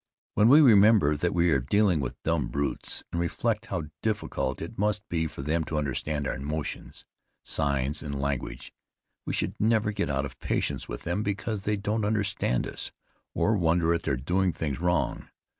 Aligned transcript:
When 0.33 0.49
we 0.49 0.61
remember 0.61 1.15
that 1.15 1.31
we 1.31 1.51
are 1.51 1.59
dealing 1.59 1.99
with 1.99 2.19
dumb 2.23 2.47
brutes, 2.47 3.03
and 3.11 3.21
reflect 3.21 3.67
how 3.67 3.83
difficult 4.01 4.59
it 4.59 4.79
must 4.79 5.07
be 5.09 5.27
for 5.27 5.43
them 5.43 5.63
to 5.65 5.77
understand 5.77 6.25
our 6.27 6.39
motions, 6.39 7.05
signs 7.43 8.01
and 8.01 8.19
language, 8.19 8.73
we 9.27 9.33
should 9.33 9.53
never 9.59 9.91
get 9.91 10.09
out 10.09 10.25
of 10.25 10.39
patience 10.39 10.89
with 10.89 11.03
them 11.03 11.21
because 11.21 11.61
they 11.65 11.77
don't 11.77 12.03
understand 12.03 12.65
us, 12.65 12.91
or 13.35 13.55
wonder 13.55 13.93
at 13.93 14.01
their 14.01 14.17
doing 14.17 14.51
things 14.51 14.79
wrong. 14.79 15.29